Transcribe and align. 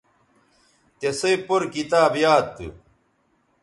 تِسئ 0.99 1.35
پور 1.45 1.61
کتاب 1.73 2.13
یاد 2.23 2.45
تھو 2.55 2.67